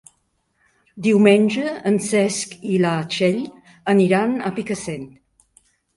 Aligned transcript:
Diumenge 1.07 1.73
en 1.91 1.99
Cesc 2.05 2.55
i 2.77 2.79
na 2.87 2.95
Txell 3.13 3.39
aniran 3.95 4.35
a 4.49 4.53
Picassent. 4.57 5.05